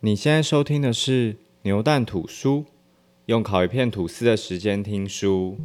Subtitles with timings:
[0.00, 2.64] 你现在收听的是牛蛋吐书，
[3.26, 5.58] 用烤一片吐司的时间听书。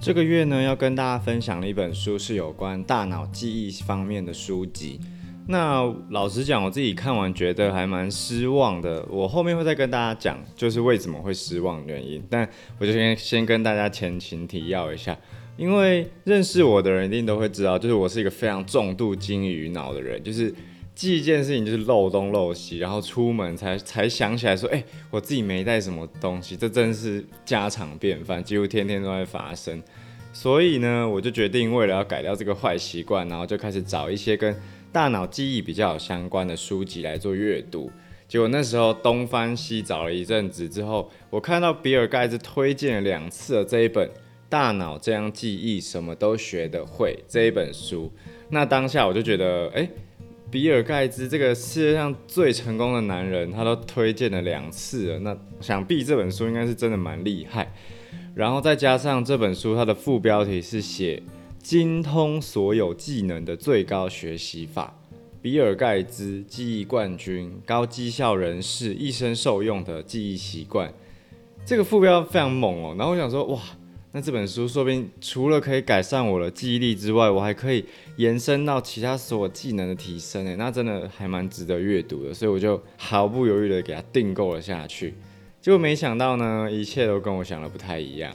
[0.00, 4.98] 这个月呢，要跟大家分享的一本书是有关大脑记忆方面的书籍。
[5.50, 9.04] 那老实讲，我自己看完觉得还蛮失望的。
[9.10, 12.22] 我后面会再跟大家讲，就是为什么会失望的原因。
[12.30, 15.18] 但我就先先跟大家前情提要一下。
[15.56, 20.54] 因为认识我的人一定都会知道，就是我是一个非常重度金鱼脑的人，就是
[20.94, 29.82] 记一件事情就是漏东漏西，然后出门才才想起来说，哎，我自己没带什么东西，这真是家常便饭，几乎天天都在发生。
[30.32, 34.54] 所以呢，我就决定为了要改掉这个坏习惯，然后就开始找一些跟
[34.92, 37.90] 大脑记忆比较相关的书籍来做阅读。
[38.28, 44.10] 结果那时候东翻西找了一阵子之后，我看到比尔盖茨推荐了两次的这一本。
[44.48, 48.10] 大脑这样记忆，什么都学得会这一本书，
[48.48, 49.88] 那当下我就觉得，哎，
[50.50, 57.72] 比尔盖茨这个世界上最成功的男人，他都推荐了两次了，那想必这本书应该是真的蛮厉害。
[58.34, 61.22] 然后再加上这本书，它的副标题是写
[61.62, 64.94] 精通所有技能的最高学习法，
[65.40, 70.92] 比尔盖茨记忆冠军，高绩效人士一生受用的记忆习惯，
[71.64, 72.94] 这个副标非常猛哦。
[72.98, 73.60] 然后我想说，哇。
[74.12, 77.84] 那这本书说不定除了可以改善我的记忆力之外，我还可以
[78.16, 85.14] 延伸到其他所有技能的提升诶，那真的还蛮值得阅读的，所以我就毫不犹豫的给它订购了下去。
[85.60, 88.34] 结果没想到呢，一切都跟我想的不太一样。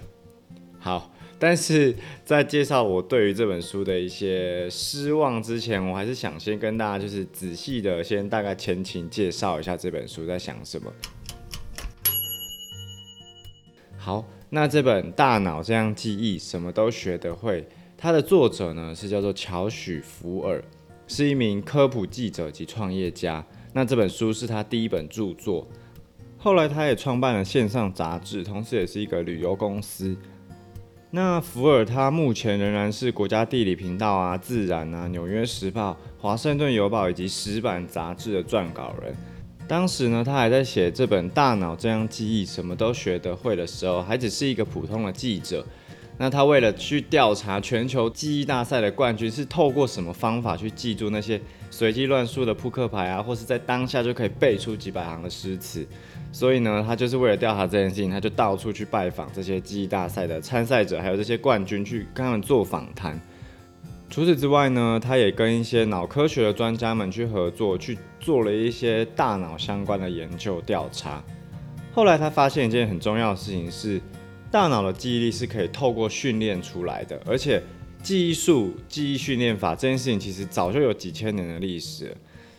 [0.79, 10.91] 好，但是在介绍我对于这本书的一些失望之前，我还是想先跟大家就是仔细的先大概前情介绍一下这本书在想什么。
[13.97, 14.25] 好。
[14.51, 17.61] 那这本《大脑这样记忆，什么都学得会》，
[17.97, 20.63] 它的作者呢是叫做乔许·福尔，
[21.07, 23.45] 是一名科普记者及创业家。
[23.73, 25.67] 那这本书是他第一本著作，
[26.37, 30.15] 后来他也创办了线上杂志，同时也是一个旅游公司。
[31.15, 39.15] 那福尔他目前仍然是国家地理频道啊、自然啊、纽约时报、华盛顿邮报以及石板杂志的撰稿人。
[39.65, 45.65] 当时呢，他还在写这本《大脑这样记忆，什么都学得会》的时候，还只是一个普通的记者。
[46.17, 51.39] 那他为了去调查全球记忆大赛的冠军是透过什么方法去记住那些
[51.71, 55.87] 随机乱数的扑克牌啊，或是在当下就可以背出几百行的诗词，
[56.35, 63.17] 所以呢，他就是为了调查这件事情，他就到处去拜访这些记忆大赛的参赛者，还有这些冠军，去跟他们做访谈。
[64.09, 71.23] 除此之外呢，他也跟一些脑科学的专家们去合作，去做了一些大脑相关的研究调查。
[71.93, 74.01] 后来他发现一件很重要的事情是，
[74.51, 77.63] 大脑的记忆力是可以透过训练出来的，而且
[78.03, 82.13] 记忆术、记忆训练法这件事情其实早就有几千年的历史。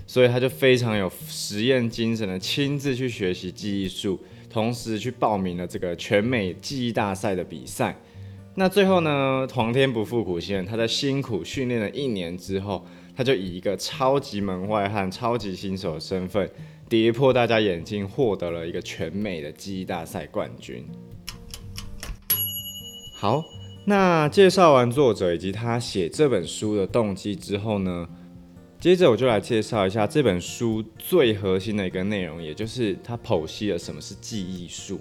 [0.06, 4.18] 所以他就非常有实验精神的，亲自去学习记忆术，
[4.48, 7.96] 同时去报名了这个全美记忆大赛的比赛。
[8.54, 9.46] 那最后呢？
[9.52, 16.50] 皇天不负苦心人，他在辛苦训练了一年之后，他就以一个超级门外汉、超级新手的身份，
[16.88, 20.86] 跌破大家眼镜，获得了一个全美的记忆大赛冠军。
[23.18, 23.42] 好，
[23.84, 28.08] 那介绍完作者以及他写这本书的动机之后呢，
[28.86, 35.00] 接着我就来介绍一下这本书最核心的一个内容，也就是他剖析了什么是记忆术。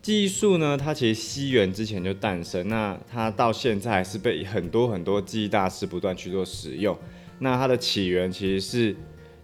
[0.00, 6.96] 记忆术呢，它其实西元之前就诞生，那它到现在是被很多很多记忆大师不断去做使用。
[7.40, 8.96] 那它的起源其实是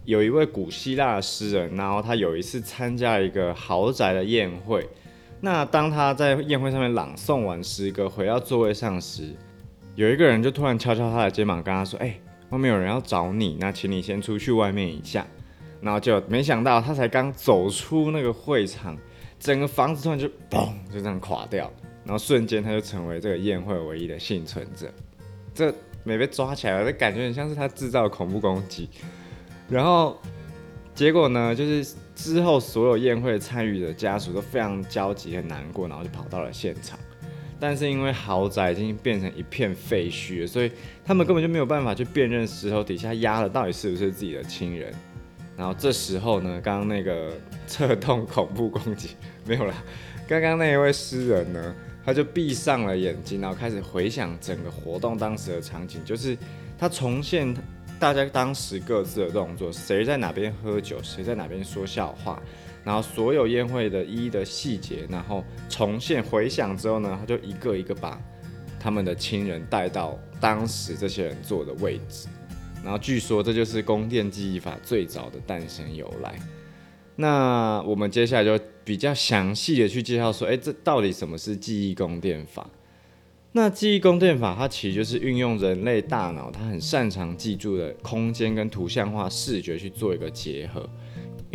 [0.05, 4.87] 有一位古希腊的诗人，然后他有一次参加一个豪宅的宴会，
[5.41, 9.35] 那当他在宴会上面朗诵完诗歌，回到座位上时，
[9.95, 12.17] 有一个人就突然敲敲他的肩膀，跟他说：“哎，
[12.55, 15.27] 外面有人要找你，那请你先出去外面一下。”
[15.81, 18.97] 然后就没想到他才刚走出那个会场。
[19.37, 21.71] 整个房子突然就嘣，就这样垮掉，
[22.05, 24.89] 然后瞬间他就成为这个宴会唯一的幸存者。
[25.53, 25.71] 这
[26.03, 28.89] 没被抓起来了，这感觉很像是他制造恐怖攻击。
[29.69, 30.17] 然后
[30.95, 36.97] 结果呢，就是之后所有宴会参与的家属都非常焦急、很难过，然后就跑到了现场。
[37.59, 40.71] 但是因为豪宅已经变成一片废墟，所以
[41.03, 44.93] 他们根本就没有办法去辨认石头底下压的到底是不是自己的亲人。
[45.57, 47.31] 然后这时候呢，刚刚那个
[47.65, 49.11] 侧动恐怖攻击
[49.45, 49.73] 没有了。
[50.27, 56.37] 刚刚那一位诗人呢，他就闭上了眼睛，然后开始回想整个活动当时的场景，就是
[56.77, 57.55] 他重现
[57.97, 62.41] 大家当时各自的动作，谁在哪边喝酒，谁在哪边说笑话，
[62.85, 68.21] 然后所有宴会的一的细节，然后重现回想之后呢，他就一个一个把
[68.79, 72.27] 他们的亲人带到当时这些人坐的位置。
[72.83, 76.35] 然后据说这就是宫殿记忆法最早的诞生由来。
[77.15, 82.69] 那我们接下来就比较详细的去介绍说，哎，这到底什么是记忆宫殿法？
[83.53, 90.87] 那记忆宫殿法它其实就是运用人类大脑，它很擅长记住的空间跟图像化视觉去做一个结合。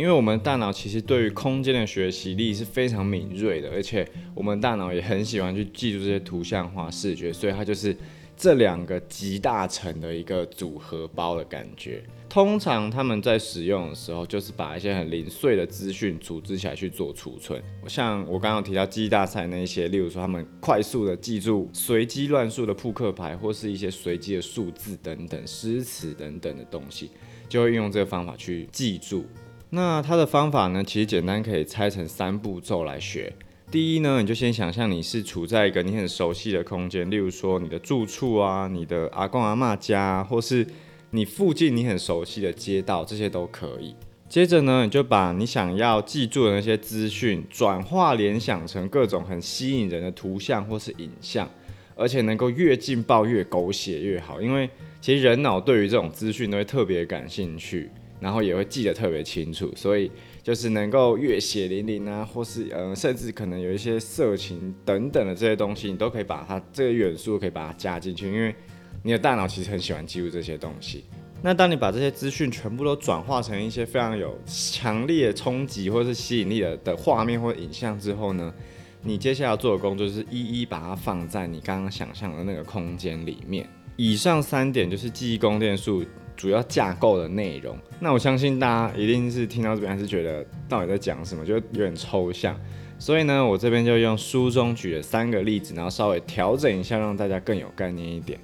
[0.01, 4.03] 因为我们大脑其实对于空间的学习力是非常敏锐的，而且
[4.33, 7.95] 我们大脑也很喜欢去记住这些图像化视觉，所以它就是
[8.35, 12.03] 这两个集大成的一个组合包的感觉。
[12.27, 17.61] 通常他们在使用的时候，就是把一些很零碎的资讯组织起来去做储存。
[17.87, 27.11] 像我刚刚提到记忆大赛那一些，例如说他们快速的记住随机乱数的扑克牌，或是一些随机的数字等等诗词等等的东西，
[27.47, 29.27] 就会运用这个方法去记住。
[29.73, 33.31] 那它的方法呢，其实简单可以拆成三步骤来学。
[33.71, 40.67] 第一呢，你就先想象你是处在一个你很熟悉的空间，例如说你的住处啊，你的阿公阿妈家，或是
[41.11, 43.95] 你附近你很熟悉的街道，这些都可以。
[44.27, 51.49] 接着呢，你就把你想要记住的那些资讯转化联想成各种很吸引人的图像或是影像，
[51.95, 54.69] 而且能够越劲爆越狗血越好，因为
[54.99, 57.89] 其实人脑对于这种资讯都会特别感兴趣。
[58.21, 60.09] 然后也会记得特别清楚，所以
[60.43, 68.55] 就是能够越血淋淋啊，或是呃，甚至可能有一些色情等等的这些东西，你都可以把它这个元素可以把它加进去，因为
[69.01, 71.03] 你的大脑其实很喜欢记录这些东西。
[71.41, 78.53] 那当你把这些资讯全部都转化成一些非常有强烈的冲击或是吸引力的的画面或影像之后呢，
[79.01, 83.67] 你接下来要做的工作就是一一把它放在你刚刚想象的那个空间里面。
[83.97, 86.05] 以上三点就是记忆宫殿术。
[86.41, 92.59] 主要架构的内容，那我相信大家一定是听到这边还是觉得到底在讲什么，就有点抽象。
[92.97, 98.39] 所以呢，我这边就用书中举的三个例子，然后稍微调整一下，让大家更有概念一点。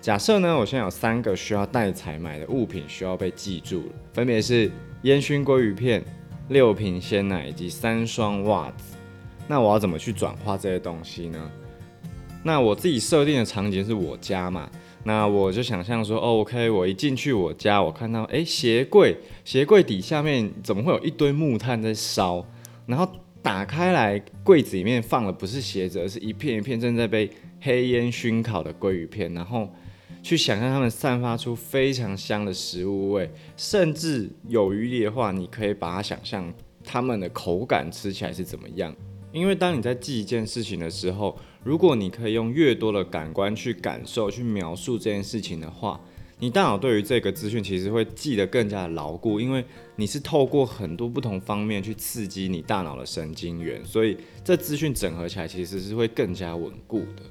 [0.00, 4.68] 假设呢，我现在有三个需要带采买的物品需要被记住，分别是
[5.02, 6.02] 烟熏鲑鱼片、
[6.48, 8.96] 六瓶鲜奶以及三双袜子。
[9.46, 11.38] 那我要怎么去转化这些东西呢？
[12.42, 14.68] 那我自己设定的场景是我家嘛。
[15.04, 22.46] 那我就想象说，OK，我一进去我家，我看到哎鞋柜，鞋柜底下面怎么会有一堆木炭在烧？
[22.86, 23.08] 然后
[23.42, 27.28] 打开来，柜子里面放的不是鞋子，而是一片一片正在被
[27.60, 29.34] 黑烟熏烤的鲑鱼片。
[29.34, 29.68] 然后
[30.22, 36.52] 去想象它们散发出非常香的食物味，甚至有余力的话，你可以把它想象
[36.84, 38.94] 它们的口感吃起来是怎么样。
[39.32, 45.98] 因为当你在记一件事情的时候，如果你可以用越多的感官去感受、去描述这件事情的话，
[46.38, 49.64] 你大脑对于这个资讯其实会记得更加的牢固，因为
[49.96, 57.22] 你是透过很多不同方面去刺激你大脑的神经元，所以这资讯整合起来其实是会更加稳固的。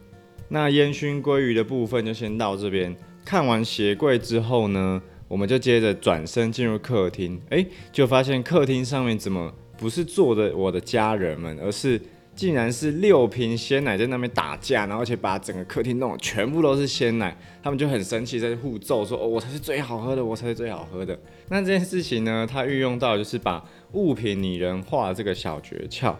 [0.48, 9.54] 那烟熏鲑鱼的部分就先到这边，看完鞋柜之后呢，我们就接着转身进入客厅，诶，就发现客厅上面怎么？
[9.82, 12.00] 不是坐的我的家人们，而是
[12.36, 21.18] 竟然是六瓶鲜奶在那边打架，然后而且把整个客厅弄得全部都是鲜奶，他们就很生气，在互揍，说：“哦，我才是最好喝的，我才是最好喝的。”
[21.50, 26.16] 那这件事情呢，它运用到就是把物品拟人化这个小诀窍。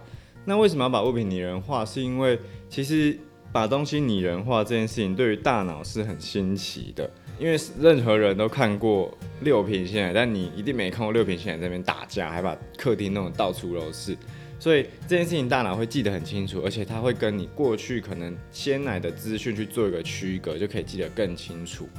[0.46, 1.86] 那为什么要把物品拟人化？
[1.86, 3.16] 是因为其实
[3.52, 7.08] 把东西拟人化这件事情，对于大脑是很新奇的。
[7.42, 14.16] 因为任何人都看过六瓶鲜奶，但你一定没看过六瓶鲜奶在那边打架，还把客厅弄得到处都是。
[14.60, 21.90] 所以这件事情大脑会记得很清楚，而且它会跟你过去可能鲜奶的资讯去做一个区隔，就可以记得更清楚。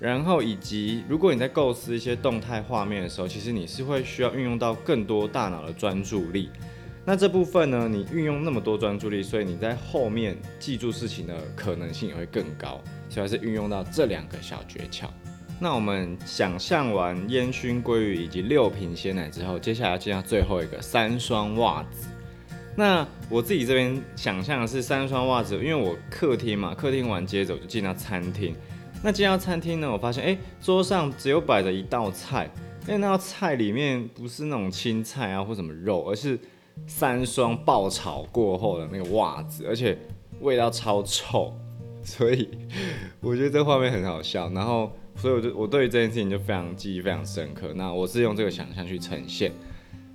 [0.00, 6.48] 然后以及如果你在构思一些动态画面的时候，其实你是会需要运用到更多大脑的专注力。
[7.04, 12.82] 那这部分呢，你运用那么多专注力，所以你在后面记住事情的可能性也会更高。
[13.18, 15.06] 主要是运用到这两个小诀窍。
[15.58, 22.06] 那我们想象完烟熏鲑鱼以及六瓶鲜奶之后，接下来要进到最后一个三双袜子。
[22.76, 28.54] 那我自己这边想象的是三双袜子，因为我客厅嘛，客厅完接着我就进到餐厅。
[29.02, 32.48] 那进到餐厅呢，我发现哎，桌上只有摆着一道菜，
[32.86, 36.38] 因为那道菜里面不是那种青菜啊或什么肉，而是
[36.86, 39.98] 三双爆炒过后的那个袜子，而且
[40.40, 41.52] 味道超臭。
[42.04, 42.48] 所以
[43.20, 47.72] 我觉得这画面很好笑，然后所以我就我对于这件事情就非常记忆非常深刻。
[47.74, 49.52] 那我是用这个想象去呈现。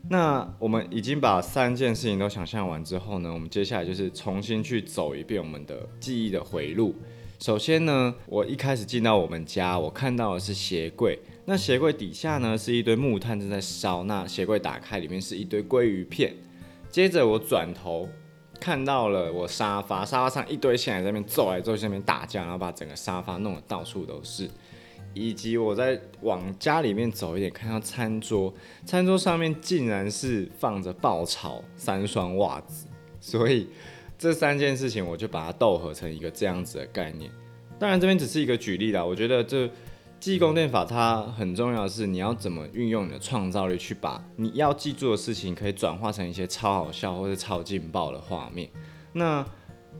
[0.09, 6.95] 那我们已经把三件事情都想象完之后呢，我们接下来就是重新去走一遍我们的记忆的回路。
[7.39, 16.33] 首先呢，我一开始进到我们家，我看到的是鞋柜，那鞋柜底下呢是一堆木炭正在烧，那鞋柜打开里面是一堆鲑鱼片。
[16.89, 18.09] 接着我转头。
[18.63, 24.49] 看到了我沙发，沙发上一堆线在那边揍来揍去，那边打架，然后把整个沙发弄得到处都是。
[25.13, 28.53] 以及我在往家里面走一点，看到餐桌，
[28.85, 32.87] 餐桌上面竟然是放着爆炒三双袜子，
[33.19, 33.67] 所以
[34.17, 37.29] 这三件事情我就把它斗合成一个这样子的概念。
[37.77, 39.69] 当然这边只是一个举例啦，我觉得这
[40.23, 48.69] 记忆宫殿法它很重要的是你要怎么运用你的创造力去把你要记住的事情可以转化成一些超好笑或者超劲爆的画面。
[49.11, 49.45] 那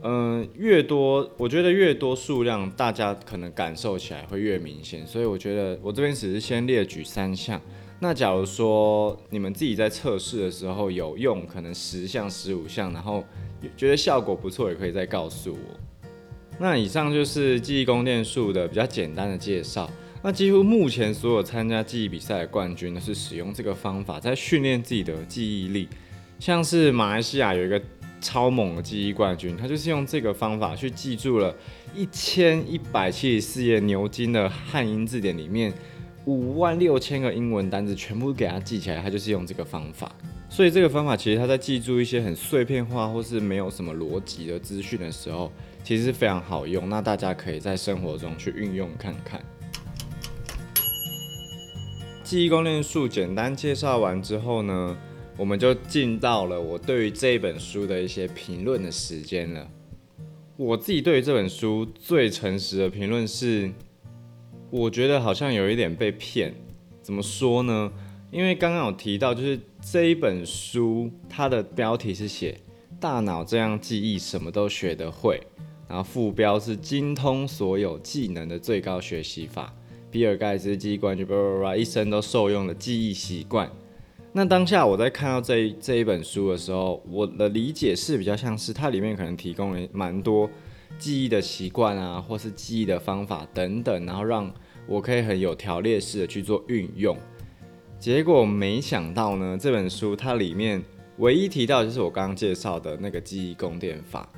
[0.02, 5.06] 嗯，越多，我觉得越多数量，大家可能感受起来会越明显。
[5.06, 7.60] 所以我觉得我这边只是先列举三项。
[8.00, 13.22] 那假如说你们自己在测试的时候有用，可能十项、十五项，然后
[13.76, 16.18] 觉得效果不错，也可以再告诉我。
[16.58, 19.86] 那以上就是记忆宫殿术的比较简单的介绍。
[20.24, 25.86] 那几乎目前所有参加记忆比赛的冠军呢是使用这个方法在训练自己的记忆力，
[26.38, 27.80] 像是马来西亚有一个。
[28.20, 31.54] 超猛的记忆冠军，他就是用这个方法去记住了
[31.94, 35.70] 一千一百七十四页牛津的汉英字典里面
[36.24, 39.02] 五万六千个英文单字，全部给他记起来。
[39.02, 40.10] 他就是用这个方法，
[40.48, 45.52] 所以这个方法其实他在记住一些很碎片化或是没有什么逻辑的资讯的时候，
[45.82, 46.88] 其实是非常好用。
[46.88, 49.38] 那大家可以在生活中去运用看看。
[52.24, 54.96] 记忆功练术简单介绍完之后呢？
[55.36, 59.68] 我们就进到了我对于这本书的一些评论的时间了。
[60.56, 63.70] 我自己对于这本书最诚实的评论是，
[64.70, 66.54] 我觉得好像有一点被骗。
[67.02, 67.92] 怎么说呢？
[68.30, 72.58] 因为刚刚有提到，就是这一本书它的标题是写
[72.98, 75.38] “大脑这样记忆，什么都学得会”，
[75.86, 79.74] 然后副标是“精通所有技能的最高学习法”，
[80.14, 83.68] 比尔盖茨记忆冠军，叭叭叭，一生都受用的记忆习惯。
[84.32, 90.48] 那当下我在看到这这一本书的时候，我的理解是比较像是它里面可能提供了蛮多
[91.00, 94.48] 记忆的习惯啊，或是记忆的方法等等，然后让
[94.86, 97.16] 我可以很有条列式的去做运用。
[97.98, 100.80] 结果没想到呢，这本书它里面
[101.18, 104.28] 唯一提到就是我刚刚介绍的那个记忆宫殿法，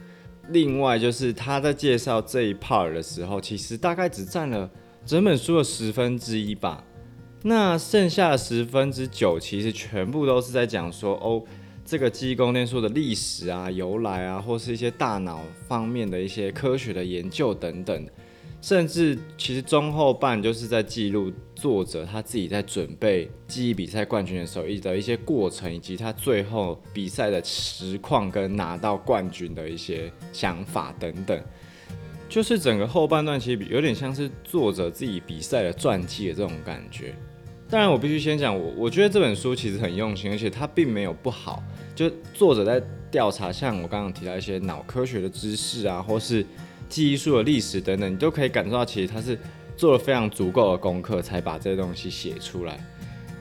[0.49, 4.71] 另外就是他在介绍这一 part 的时候，其实大概只占了
[5.07, 6.83] 整本书的十分之一吧。
[7.43, 11.41] 那剩下的十分之九，其实全部都是在讲说，哦，
[11.85, 18.07] 这个记忆宫殿术的历史啊、由来啊，或是一些大脑方面的一些科学的研究等等。
[18.61, 31.41] 甚至其实中后半就是在记录作者他自己在准备记忆比赛冠军的时候一的一些过程，以及他最后比赛的实况跟拿到冠军的一些想法等等。
[32.29, 37.15] 就是整个后半段其实有点像是作者自己比赛的传记的这种感觉。
[37.69, 41.63] 当然，我必须先讲，我我觉得这本书其实很用心，而且它并没有不好。
[41.97, 42.81] 就作者在
[43.11, 46.47] 调查，像我刚刚提到一些脑科学的知识啊，或是
[46.89, 49.37] 记忆术的历史等等，你都可以感受到，其实他是
[49.77, 52.79] 做了非常足够的功课，才把这些东西写出来。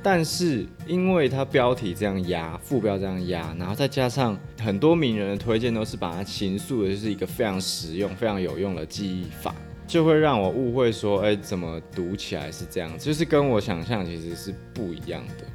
[0.08, 9.56] 但是，因为它标题这样压，副标这样压，然后再加上很多名人的推荐，都是把它倾诉的就是一个非常实用、非常有用的记忆法。
[9.88, 12.96] 就会让我误会说，哎，怎么读起来是这样？
[13.00, 15.46] 就是跟我想象其实是不一样的。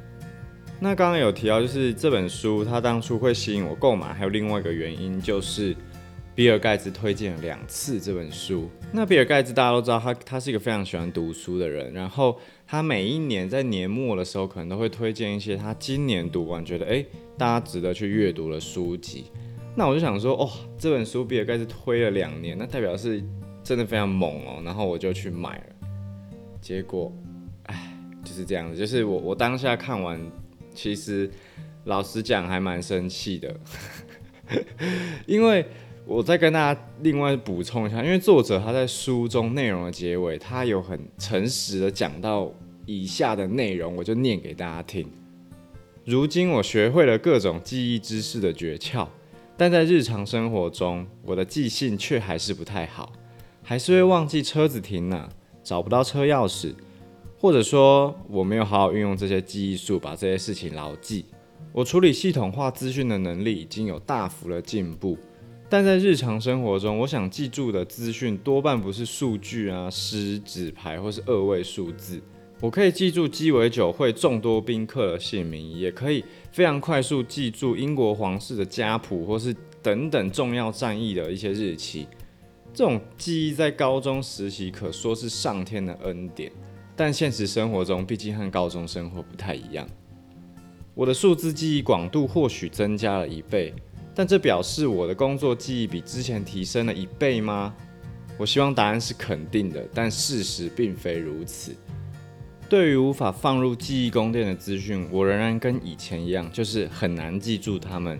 [0.81, 5.73] 那刚刚有提到，就是这本书它当初会吸引我购买，还有另外一个原因就是
[6.33, 8.69] 比尔盖茨推荐了两次这本书。
[8.91, 17.05] 那比尔盖茨大家都知道，他他是一个非常喜欢读书的人，然后他每一年在年末的时候，可能都会推荐一些他今年读完觉得哎
[17.37, 19.25] 大家值得去阅读的书籍。
[19.75, 23.23] 那我就想说，哦，这本书比尔盖茨推了两年，那代表是。
[23.63, 25.87] 真的非常猛哦，然后我就去买了，
[26.59, 27.15] 结果，
[27.67, 27.95] 唉，
[28.25, 28.75] 就是这样子。
[28.75, 30.19] 就是我我当下看完，
[30.73, 31.29] 其实
[31.83, 33.55] 老实讲还蛮生气的，
[35.27, 35.63] 因为
[36.05, 42.51] 我再跟大家另外补充一下，因为作者他在书中内容的结尾，他有很诚实的讲到
[42.85, 45.07] 以下的内容，我就念给大家听。
[46.03, 49.07] 如今我学会了各种记忆知识的诀窍，
[49.55, 53.13] 但在日常生活中，我的记性却还是不太好。
[53.63, 55.29] 还是会忘记车子停哪，
[55.63, 56.73] 找不到车钥匙，
[57.37, 61.25] 或者说我没有好好运用这些记忆术，把这些事情牢记。
[61.71, 65.15] 我处理系统化资讯的能力已经有大幅的进步，
[65.71, 72.21] 但在日常生活中，我想记住的资讯多半不是数据啊、诗、纸牌或是二位数字。
[72.59, 82.05] 我可以记住鸡尾酒会众多宾客的姓名，也可以非常快速记住英国皇室的家谱或是等等重要战役的一些日期。
[82.73, 86.51] 这种记忆在高中实习可说是上天的恩典，
[86.97, 89.87] 但现实生活中毕竟和高中生活不太一样。
[90.93, 93.73] 我的数字记忆广度或许增加了一倍，
[94.13, 97.73] 但这表示我的工作记忆比之前提升了一倍吗？
[98.37, 101.75] 我希望答案是肯定的，但事实并非如此。
[102.67, 108.19] 对于无法放入记忆宫殿的资讯，我仍然跟以前一样，就是很难记住它们。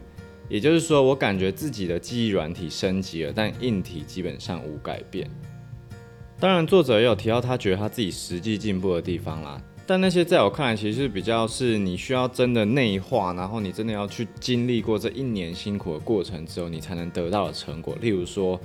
[0.50, 5.30] 也就是说，我感觉自己的记忆软体升级了，但硬体基本上无改变。
[6.38, 9.62] 当然，作者也有提到他觉得他自己实际进步的地方啦。
[9.86, 17.98] 但那些在我看来，其实是比较是你需要真的内化，然后你真的要去经历过这一年辛苦的过程之后，你才能得到的成果。
[18.00, 18.58] 例如说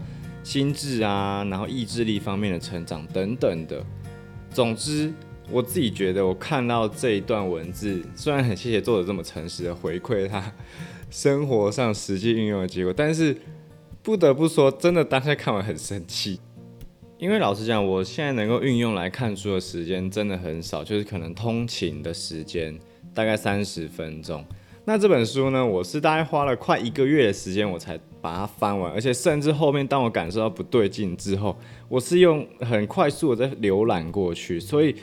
[0.44, 3.84] 心智啊，然后意志力方面的成长等等的。
[4.50, 5.12] 总之，
[5.50, 10.52] 我自己觉得我看到这一段文字，虽然很谢谢作者这么诚实的回馈他
[11.10, 13.36] 生活上实际运用的结果，但是
[14.02, 16.38] 不得不说，真的当下看完很生气。
[17.18, 22.78] 因为老实讲，我现在能够运用来看书的时间真的很少，就是可能通勤的时间
[23.14, 24.44] 大概三十分钟。
[24.84, 31.56] 那这本书呢，我是大概花了快一个月的时间，我才把它翻完，而且甚至后面当我感受到不对劲之后，
[31.88, 34.60] 我是用很快速的在浏览过去。
[34.60, 34.94] 所以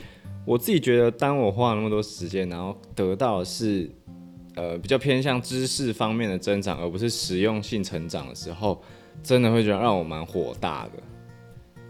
[0.46, 3.89] 我自己觉得，当我花了那么多时间，然后得到的是
[4.53, 8.79] 呃比较偏向知识方面的增长，而不是实用性成长的时候，
[9.24, 10.91] 真的会觉得让我蛮火大的。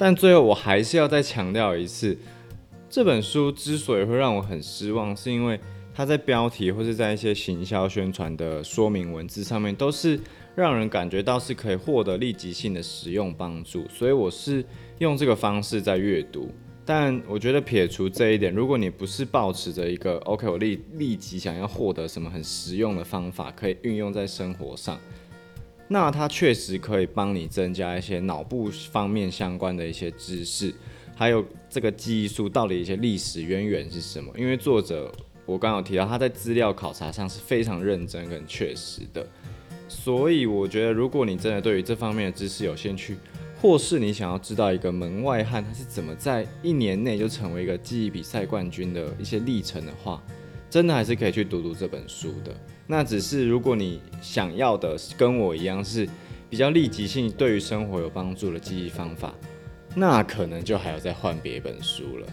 [0.05, 2.17] 但最后我还是要再强调一次，
[2.89, 5.57] 这本书之所以会让我很失望，是因为
[5.95, 10.19] 它在标题或是在一些行销宣传的说明文字上面，都是
[10.55, 14.61] 让人感觉到是可以获得立即性的实用帮助，所以我是
[14.97, 16.51] 用这个方式在阅读。
[16.83, 24.99] 但我觉得撇除这一点，如果你不是抱持着一个 OK，我立立即想要获得什么很实用的方法，可以运用在生活上。
[25.93, 30.73] 那它确实可以帮你增加一些脑部方面相关的一些知识，
[31.15, 34.33] 还有这个记忆术到底一些历史渊源是什么？
[34.35, 35.11] 因为作者
[35.45, 39.23] 我刚刚提到他在资料考察上是非常认真跟确实的，
[39.87, 43.15] 所以我觉得如果你真的对于这方面的知识有兴趣，
[43.61, 50.19] 或是你想要知道一个门外汉他是怎么在一年内就成为一个记忆比赛冠军的一些历程的话，
[50.73, 52.51] 真的还是可以去读读这本书的。
[52.87, 56.09] 那只是如果你想要的跟我一样是
[56.49, 59.35] 比较立即性、对于生活有帮助的记忆方法，
[59.95, 62.27] 那可能就还要再换别一本书了。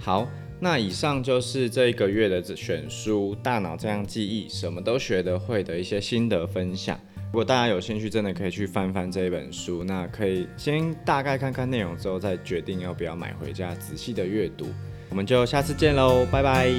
[0.00, 6.98] 好，那以上就是这一个月的选书《大脑这样记忆，什么都学得会》的一些心得分享。
[7.26, 14.66] 如果大家有兴趣，真的可以去翻翻这一本书，那可以先大概看看内容之后，再决定要不要买回家仔细的阅读。
[15.10, 16.70] 我们就下次见喽，拜拜。